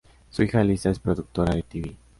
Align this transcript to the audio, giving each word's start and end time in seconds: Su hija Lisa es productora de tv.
Su 0.31 0.41
hija 0.41 0.63
Lisa 0.63 0.89
es 0.89 0.97
productora 0.97 1.53
de 1.53 1.61
tv. 1.61 1.95